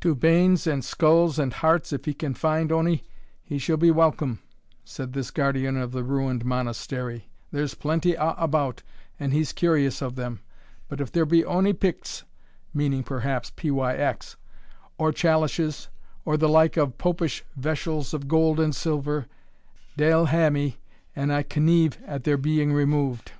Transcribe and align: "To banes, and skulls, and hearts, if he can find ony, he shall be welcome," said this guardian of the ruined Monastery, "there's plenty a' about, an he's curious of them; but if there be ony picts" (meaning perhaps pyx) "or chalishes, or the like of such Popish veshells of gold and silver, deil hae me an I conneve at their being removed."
"To 0.00 0.16
banes, 0.16 0.66
and 0.66 0.84
skulls, 0.84 1.38
and 1.38 1.52
hearts, 1.52 1.92
if 1.92 2.04
he 2.06 2.12
can 2.12 2.34
find 2.34 2.72
ony, 2.72 3.04
he 3.44 3.56
shall 3.56 3.76
be 3.76 3.92
welcome," 3.92 4.40
said 4.84 5.12
this 5.12 5.30
guardian 5.30 5.76
of 5.76 5.92
the 5.92 6.02
ruined 6.02 6.44
Monastery, 6.44 7.28
"there's 7.52 7.74
plenty 7.76 8.14
a' 8.14 8.32
about, 8.36 8.82
an 9.20 9.30
he's 9.30 9.52
curious 9.52 10.02
of 10.02 10.16
them; 10.16 10.40
but 10.88 11.00
if 11.00 11.12
there 11.12 11.24
be 11.24 11.44
ony 11.44 11.72
picts" 11.72 12.24
(meaning 12.74 13.04
perhaps 13.04 13.50
pyx) 13.52 14.34
"or 14.98 15.12
chalishes, 15.12 15.86
or 16.24 16.36
the 16.36 16.48
like 16.48 16.76
of 16.76 16.88
such 16.88 16.98
Popish 16.98 17.44
veshells 17.56 18.12
of 18.12 18.26
gold 18.26 18.58
and 18.58 18.74
silver, 18.74 19.26
deil 19.96 20.26
hae 20.26 20.50
me 20.50 20.78
an 21.14 21.30
I 21.30 21.44
conneve 21.44 21.96
at 22.08 22.24
their 22.24 22.36
being 22.36 22.72
removed." 22.72 23.30